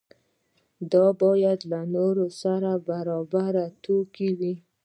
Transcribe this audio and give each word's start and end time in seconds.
دا 0.93 1.05
باید 1.21 1.59
له 1.71 1.81
نورو 1.95 2.27
سره 2.41 2.69
په 2.77 2.83
برابره 2.87 3.65
توګه 3.85 4.27
وي. 4.39 4.55